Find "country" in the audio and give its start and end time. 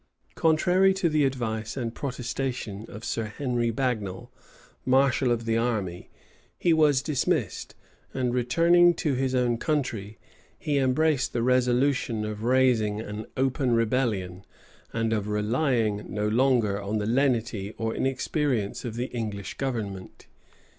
9.59-10.17